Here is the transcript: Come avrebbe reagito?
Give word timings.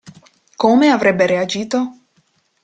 Come 0.55 0.89
avrebbe 0.89 1.27
reagito? 1.27 1.91